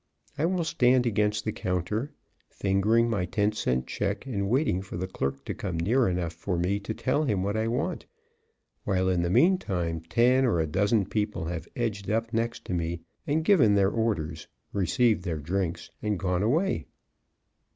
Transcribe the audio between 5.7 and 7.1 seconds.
near enough for me to